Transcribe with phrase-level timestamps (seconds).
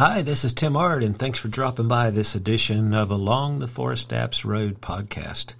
[0.00, 3.66] Hi, this is Tim Ard, and thanks for dropping by this edition of Along the
[3.66, 5.52] Forest Apps Road podcast.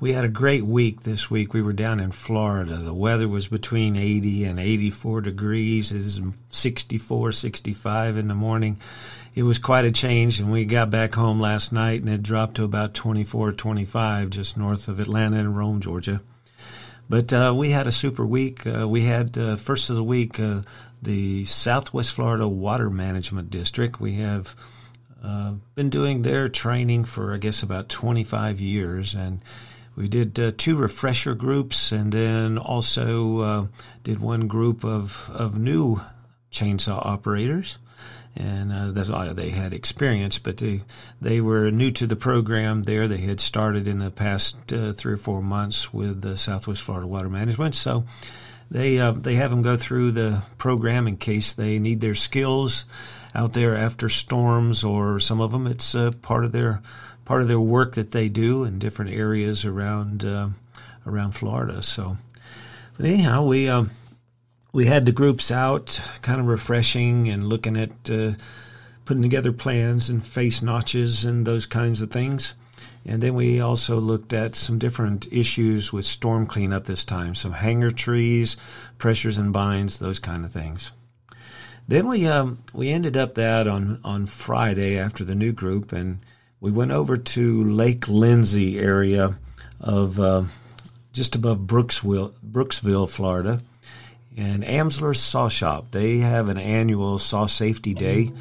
[0.00, 1.52] We had a great week this week.
[1.52, 2.76] We were down in Florida.
[2.76, 5.92] The weather was between 80 and 84 degrees.
[5.92, 8.78] It was 64, 65 in the morning.
[9.34, 12.54] It was quite a change, and we got back home last night, and it dropped
[12.54, 16.22] to about 24, 25 just north of Atlanta and Rome, Georgia.
[17.10, 18.64] But uh, we had a super week.
[18.64, 20.62] Uh, we had uh, first of the week uh,
[21.02, 24.00] the Southwest Florida Water Management District.
[24.00, 24.54] We have
[25.20, 29.40] uh, been doing their training for I guess about 25 years, and
[29.96, 33.68] we did uh, two refresher groups, and then also
[34.04, 36.00] did one group of of new
[36.50, 37.78] chainsaw operators,
[38.36, 40.82] and uh, that's all they had experience, but they
[41.20, 42.84] they were new to the program.
[42.84, 46.82] There, they had started in the past uh, three or four months with the Southwest
[46.82, 48.04] Florida Water Management, so.
[48.72, 52.84] They uh, they have them go through the program in case they need their skills
[53.34, 56.80] out there after storms, or some of them it's uh, part of their
[57.24, 60.50] part of their work that they do in different areas around uh,
[61.06, 61.82] around Florida.
[61.82, 62.16] So,
[62.96, 63.90] but anyhow, we um,
[64.72, 68.32] we had the groups out, kind of refreshing and looking at uh,
[69.04, 72.54] putting together plans and face notches and those kinds of things.
[73.04, 77.52] And then we also looked at some different issues with storm cleanup this time, some
[77.52, 78.56] hanger trees,
[78.98, 80.92] pressures and binds, those kind of things.
[81.88, 86.20] Then we um, we ended up that on on Friday after the new group, and
[86.60, 89.34] we went over to Lake Lindsey area
[89.80, 90.44] of uh,
[91.12, 93.62] just above Brooksville, Brooksville, Florida,
[94.36, 95.90] and Amsler Saw Shop.
[95.90, 98.32] They have an annual saw safety day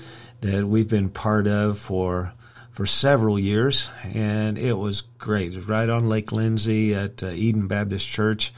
[0.41, 2.33] that we've been part of for
[2.71, 5.53] for several years, and it was great.
[5.53, 8.53] It was right on Lake Lindsey at uh, Eden Baptist Church.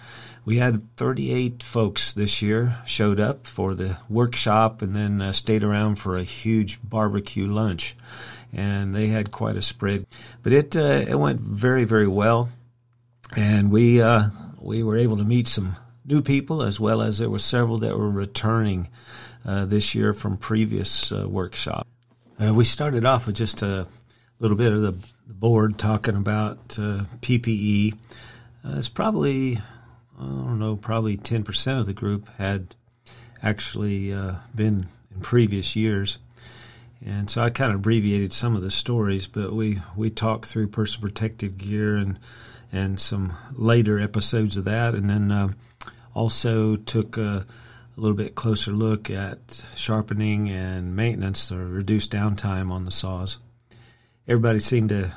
[0.45, 5.63] We had 38 folks this year showed up for the workshop and then uh, stayed
[5.63, 7.95] around for a huge barbecue lunch
[8.53, 10.05] and they had quite a spread.
[10.43, 12.49] But it uh, it went very very well,
[13.35, 15.75] and we uh, we were able to meet some
[16.05, 18.89] new people as well as there were several that were returning
[19.45, 21.87] uh, this year from previous uh, workshop.
[22.39, 23.87] Uh, we started off with just a
[24.39, 24.91] little bit of the,
[25.27, 27.95] the board talking about uh, PPE.
[28.65, 29.59] it's probably
[30.19, 32.75] I don't know, probably ten percent of the group had
[33.41, 34.11] actually
[34.53, 36.19] been in previous years.
[37.03, 40.67] And so I kind of abbreviated some of the stories, but we, we talked through
[40.67, 42.19] personal protective gear and
[42.71, 45.49] and some later episodes of that, and then uh,
[46.13, 47.45] also took a,
[47.97, 53.37] a, little bit closer look at sharpening and maintenance or reduced downtime on the saws.
[54.27, 55.11] Everybody seemed to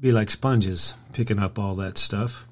[0.00, 2.46] be like sponges picking up all that stuff.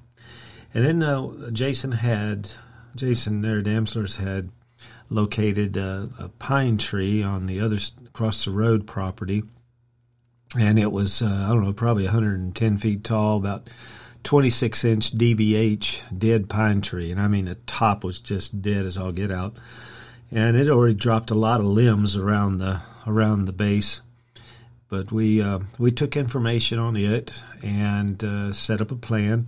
[0.75, 2.51] And then uh, Jason had
[2.95, 4.51] Jason there at Amsler's had
[5.09, 9.45] located a, a, pine tree on the other across the road property,
[10.59, 13.69] and it was uh, I don't know probably 110 feet tall, about
[14.26, 18.98] 26 inch DBH dead pine tree, and I mean the top was just dead as
[18.98, 19.56] all get out,
[20.32, 24.03] and it already dropped a lot of limbs around the around the base.
[24.88, 29.47] But we uh, we took information on it and uh, set up a plan.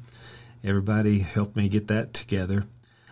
[0.63, 2.65] Everybody helped me get that together.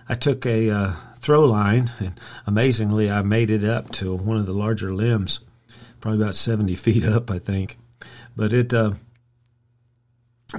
[0.08, 4.46] I took a uh, throw line, and amazingly, I made it up to one of
[4.46, 5.40] the larger limbs,
[6.00, 7.76] probably about 70 feet up, I think.
[8.36, 8.92] But it, uh,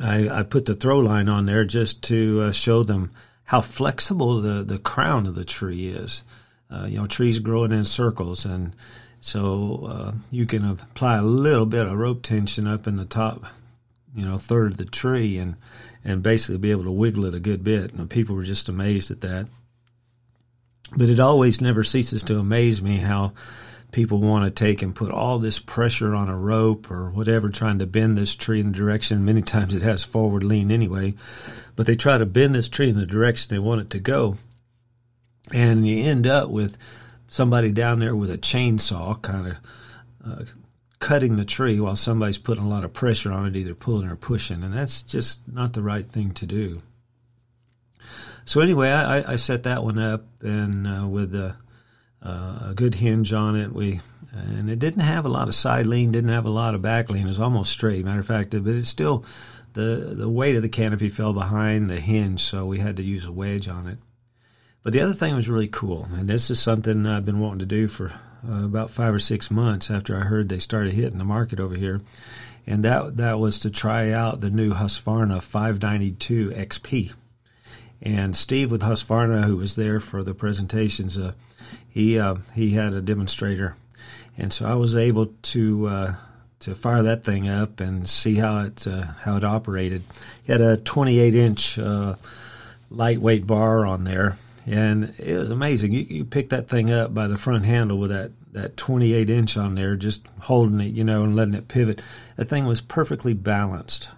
[0.02, 3.12] I, I, put the throw line on there just to uh, show them
[3.46, 6.24] how flexible the, the crown of the tree is.
[6.69, 8.75] Uh, you know, trees growing in circles, and
[9.22, 13.46] so uh, you can apply a little bit of rope tension up in the top,
[14.13, 15.56] you know, third of the tree, and
[16.03, 17.94] and basically be able to wiggle it a good bit.
[17.94, 19.47] And people were just amazed at that.
[20.96, 23.34] But it always never ceases to amaze me how
[23.92, 27.80] people want to take and put all this pressure on a rope or whatever, trying
[27.80, 29.26] to bend this tree in the direction.
[29.26, 31.16] Many times it has forward lean anyway,
[31.76, 34.38] but they try to bend this tree in the direction they want it to go.
[35.53, 36.78] And you end up with
[37.28, 39.58] somebody down there with a chainsaw kind of
[40.26, 40.46] uh,
[41.00, 44.16] cutting the tree while somebody's putting a lot of pressure on it, either pulling or
[44.16, 44.64] pushing.
[44.64, 46.82] And that's just not the right thing to do.
[48.46, 51.56] So anyway, I, I set that one up and uh, with the
[52.22, 53.73] a, good hinge on it.
[53.73, 54.02] We
[54.34, 57.09] and it didn't have a lot of side lean, didn't have a lot of back
[57.09, 57.23] lean.
[57.23, 58.05] It was almost straight.
[58.05, 59.25] Matter of fact, but it's still
[59.73, 63.25] the the weight of the canopy fell behind the hinge, so we had to use
[63.25, 63.97] a wedge on it.
[64.84, 67.66] But the other thing was really cool, and this is something I've been wanting to
[67.66, 68.14] do for
[68.47, 71.75] uh, about five or six months after I heard they started hitting the market over
[71.75, 72.02] here,
[72.66, 77.13] and that that was to try out the new Husqvarna 592 XP.
[78.02, 81.34] And Steve with Husqvarna, who was there for the presentations, uh,
[81.90, 83.76] he uh, he had a demonstrator,
[84.38, 86.16] and so I was able to uh,
[86.59, 90.03] to fire that thing up and see how it uh, how it operated.
[90.44, 92.16] He had a 28 inch uh,
[92.90, 95.94] lightweight bar on there, and it was amazing.
[95.94, 99.58] You, you pick that thing up by the front handle with that that 28 inch
[99.58, 102.02] on there, just holding it, you know, and letting it pivot.
[102.35, 104.11] The thing was perfectly balanced.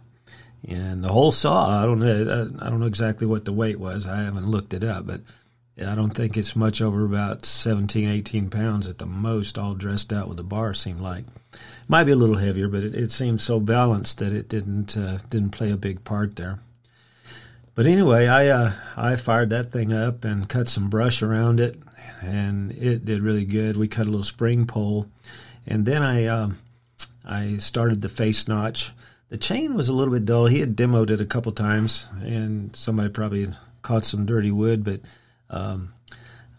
[0.67, 4.05] And the whole saw, I don't know, I don't know exactly what the weight was.
[4.05, 5.21] I haven't looked it up, but
[5.81, 10.11] I don't think it's much over about 17, 18 pounds at the most, all dressed
[10.11, 10.73] out with a bar.
[10.73, 11.25] Seemed like
[11.87, 15.19] might be a little heavier, but it, it seemed so balanced that it didn't uh,
[15.29, 16.59] didn't play a big part there.
[17.75, 21.79] But anyway, I uh, I fired that thing up and cut some brush around it,
[22.21, 23.77] and it did really good.
[23.77, 25.07] We cut a little spring pole,
[25.65, 26.49] and then I uh,
[27.23, 28.91] I started the face notch.
[29.29, 30.47] The chain was a little bit dull.
[30.47, 33.53] He had demoed it a couple times, and somebody probably
[33.83, 35.01] caught some dirty wood, but
[35.51, 35.93] um,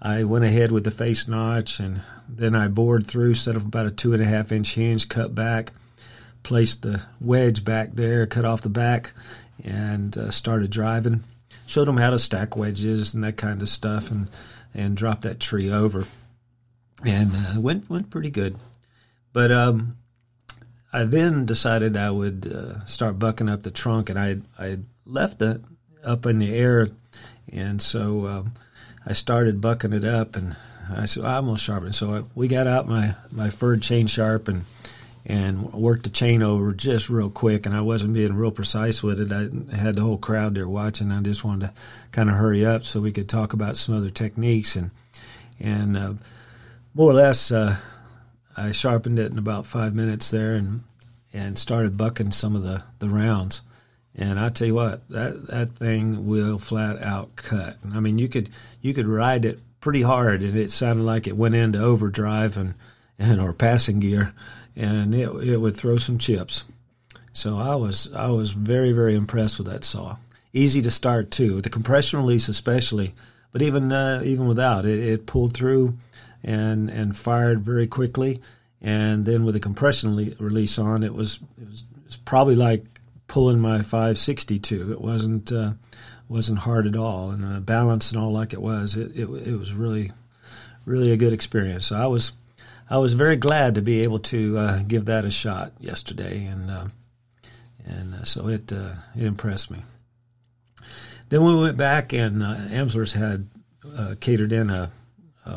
[0.01, 3.87] I went ahead with the face notch, and then I bored through, set up about
[3.87, 5.73] a two and a half inch hinge, cut back,
[6.45, 9.13] placed the wedge back there, cut off the back,
[9.65, 11.25] and uh, started driving.
[11.67, 14.29] Showed them how to stack wedges and that kind of stuff, and
[14.73, 16.07] and drop that tree over,
[17.05, 18.57] and uh, went went pretty good.
[19.33, 19.97] But um,
[20.93, 25.41] I then decided I would uh, start bucking up the trunk, and I I left
[25.43, 25.61] it
[26.05, 26.89] up in the air,
[27.53, 28.53] and so um,
[29.07, 30.57] I started bucking it up, and
[30.93, 31.93] I said I'm gonna sharpen.
[31.93, 34.65] So I, we got out my my Pferd chain sharp and
[35.27, 37.67] and worked the chain over just real quick.
[37.67, 39.31] And I wasn't being real precise with it.
[39.33, 41.13] I had the whole crowd there watching.
[41.13, 41.73] I just wanted to
[42.11, 44.91] kind of hurry up so we could talk about some other techniques and
[45.61, 46.13] and uh,
[46.95, 47.53] more or less.
[47.53, 47.77] Uh,
[48.57, 50.83] I sharpened it in about five minutes there and
[51.33, 53.63] and started bucking some of the, the rounds.
[54.15, 57.79] And I tell you what, that that thing will flat out cut.
[57.93, 58.51] I mean, you could
[58.81, 62.75] you could ride it pretty hard, and it sounded like it went into overdrive and
[63.19, 64.35] and or passing gear,
[64.75, 66.65] and it it would throw some chips.
[67.33, 70.17] So I was I was very very impressed with that saw.
[70.53, 73.15] Easy to start too, the compression release especially.
[73.53, 75.97] But even uh, even without it, it pulled through
[76.43, 78.41] and and fired very quickly.
[78.83, 82.57] And then with the compression le- release on, it was, it was, it was probably
[82.57, 82.85] like
[83.27, 84.93] pulling my 562.
[84.93, 85.73] It wasn't uh,
[86.29, 88.97] wasn't hard at all, and uh, balance and all like it was.
[88.97, 90.13] It, it it was really
[90.85, 91.87] really a good experience.
[91.87, 92.33] So I was
[92.89, 96.71] I was very glad to be able to uh, give that a shot yesterday, and
[96.71, 96.87] uh,
[97.87, 99.83] and uh, so it uh, it impressed me.
[101.29, 103.49] Then we went back, and uh, Amsler's had
[104.21, 104.91] catered in a,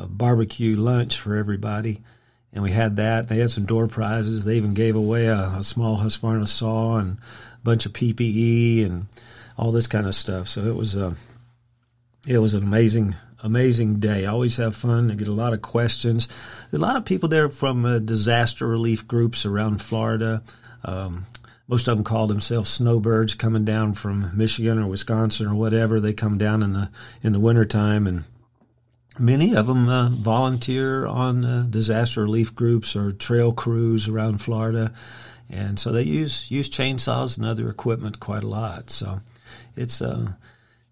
[0.02, 2.02] a barbecue lunch for everybody
[2.54, 3.28] and we had that.
[3.28, 4.44] They had some door prizes.
[4.44, 9.08] They even gave away a, a small Husqvarna saw and a bunch of PPE and
[9.58, 10.48] all this kind of stuff.
[10.48, 11.14] So it was a uh,
[12.26, 14.26] it was an amazing amazing day.
[14.26, 15.12] I always have fun.
[15.12, 16.30] I get a lot of questions.
[16.72, 20.42] a lot of people there from uh, disaster relief groups around Florida.
[20.86, 21.26] Um,
[21.68, 26.00] most of them call themselves snowbirds coming down from Michigan or Wisconsin or whatever.
[26.00, 26.90] They come down in the
[27.22, 28.24] in the wintertime and
[29.20, 34.92] Many of them uh, volunteer on uh, disaster relief groups or trail crews around Florida,
[35.50, 38.90] and so they use use chainsaws and other equipment quite a lot.
[38.90, 39.22] So
[39.76, 40.38] it's a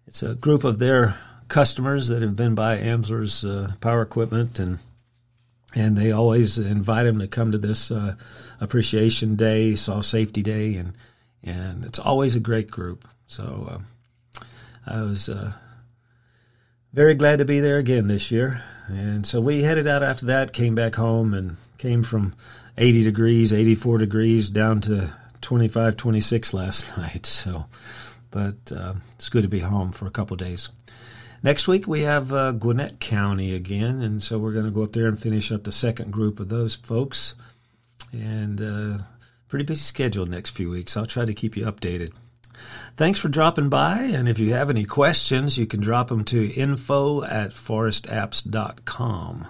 [0.06, 1.16] it's a group of their
[1.48, 4.78] customers that have been by Amsler's uh, power equipment, and
[5.74, 8.14] and they always invite them to come to this uh,
[8.60, 10.92] appreciation day, saw safety day, and
[11.42, 13.06] and it's always a great group.
[13.26, 13.82] So
[14.38, 14.44] uh,
[14.86, 15.54] I was uh,
[16.92, 18.62] very glad to be there again this year.
[18.88, 22.34] And so we headed out after that, came back home, and came from
[22.76, 27.26] 80 degrees, 84 degrees down to 25, 26 last night.
[27.26, 27.66] So,
[28.30, 30.70] but uh, it's good to be home for a couple days.
[31.42, 34.92] Next week we have uh, Gwinnett County again, and so we're going to go up
[34.92, 37.34] there and finish up the second group of those folks.
[38.12, 39.04] And uh,
[39.48, 40.96] pretty busy schedule next few weeks.
[40.96, 42.12] I'll try to keep you updated.
[42.96, 46.52] Thanks for dropping by, and if you have any questions, you can drop them to
[46.52, 49.46] info at forestapps.com,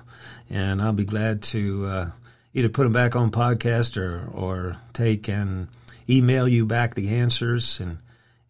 [0.49, 2.11] and I'll be glad to uh,
[2.55, 5.69] either put them back on podcast or, or take and
[6.09, 7.99] email you back the answers, and,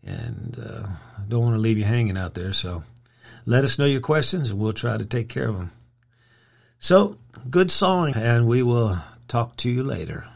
[0.04, 0.86] and uh,
[1.28, 2.82] don't want to leave you hanging out there, so
[3.46, 5.70] let us know your questions, and we'll try to take care of them.
[6.78, 7.16] So,
[7.48, 10.26] good sawing, and we will talk to you later.